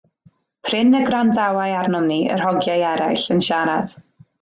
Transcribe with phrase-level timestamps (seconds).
[0.69, 4.01] Prin y gwrandawai arnom ni, yr hogiau eraill, yn siarad.